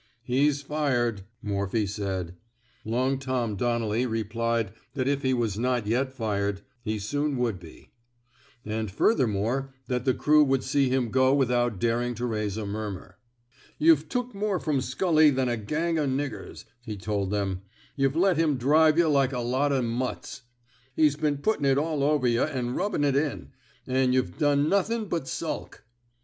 [0.27, 2.35] He^ fired,'' Morphy said.
[2.83, 6.61] Long Tom" Donnelly replied that if he 253 THE SMOKE EATEBS was not yet fired,
[6.81, 7.91] he soon would be;
[8.65, 13.19] and furthermore that the crew would see him go without daring to raise a murmur.
[13.79, 17.61] YuhVe took more from Scully than a gang o' nig gers,'' he told them.
[17.99, 20.41] TuhVe let him drive yuh like a lot o' muts.
[20.95, 23.51] He's been puttin' it all over yuh an' rubbin' it in—
[23.85, 25.83] an' yuh've done nothin' but sulk."